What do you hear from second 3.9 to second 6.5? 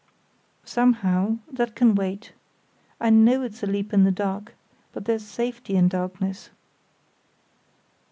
in the dark, but there's safety in darkness."